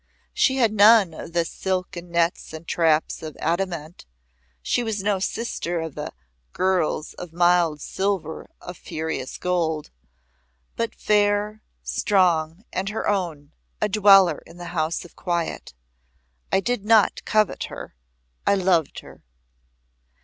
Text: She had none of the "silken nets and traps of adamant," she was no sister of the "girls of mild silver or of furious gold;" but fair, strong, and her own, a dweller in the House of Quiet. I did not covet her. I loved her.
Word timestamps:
She 0.33 0.57
had 0.57 0.73
none 0.73 1.13
of 1.13 1.33
the 1.33 1.45
"silken 1.45 2.09
nets 2.09 2.53
and 2.53 2.67
traps 2.67 3.21
of 3.21 3.37
adamant," 3.39 4.07
she 4.63 4.81
was 4.81 5.03
no 5.03 5.19
sister 5.19 5.79
of 5.79 5.93
the 5.93 6.11
"girls 6.53 7.13
of 7.13 7.31
mild 7.33 7.81
silver 7.81 8.41
or 8.41 8.49
of 8.61 8.77
furious 8.77 9.37
gold;" 9.37 9.91
but 10.75 10.95
fair, 10.95 11.61
strong, 11.83 12.63
and 12.73 12.89
her 12.89 13.07
own, 13.07 13.51
a 13.79 13.87
dweller 13.87 14.39
in 14.47 14.57
the 14.57 14.69
House 14.73 15.05
of 15.05 15.15
Quiet. 15.15 15.75
I 16.51 16.61
did 16.61 16.83
not 16.83 17.23
covet 17.23 17.65
her. 17.65 17.93
I 18.47 18.55
loved 18.55 19.01
her. 19.01 19.21